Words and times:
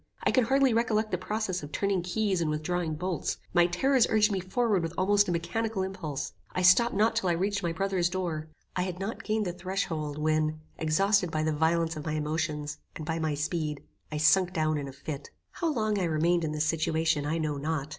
I 0.23 0.31
can 0.31 0.45
hardly 0.45 0.73
recollect 0.73 1.11
the 1.11 1.17
process 1.19 1.61
of 1.61 1.71
turning 1.71 2.01
keys, 2.01 2.41
and 2.41 2.49
withdrawing 2.49 2.95
bolts. 2.95 3.37
My 3.53 3.67
terrors 3.67 4.07
urged 4.09 4.31
me 4.31 4.39
forward 4.39 4.81
with 4.81 4.95
almost 4.97 5.29
a 5.29 5.31
mechanical 5.31 5.83
impulse. 5.83 6.33
I 6.53 6.63
stopped 6.63 6.95
not 6.95 7.15
till 7.15 7.29
I 7.29 7.33
reached 7.33 7.61
my 7.61 7.71
brother's 7.71 8.09
door. 8.09 8.49
I 8.75 8.81
had 8.81 8.97
not 8.99 9.23
gained 9.23 9.45
the 9.45 9.53
threshold, 9.53 10.17
when, 10.17 10.59
exhausted 10.79 11.29
by 11.29 11.43
the 11.43 11.53
violence 11.53 11.95
of 11.95 12.05
my 12.07 12.13
emotions, 12.13 12.79
and 12.95 13.05
by 13.05 13.19
my 13.19 13.35
speed, 13.35 13.83
I 14.11 14.17
sunk 14.17 14.53
down 14.53 14.79
in 14.79 14.87
a 14.87 14.91
fit. 14.91 15.29
How 15.51 15.71
long 15.71 15.99
I 15.99 16.05
remained 16.05 16.43
in 16.43 16.51
this 16.51 16.65
situation 16.65 17.27
I 17.27 17.37
know 17.37 17.57
not. 17.57 17.89